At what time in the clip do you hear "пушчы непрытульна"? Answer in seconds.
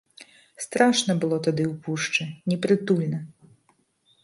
1.85-3.23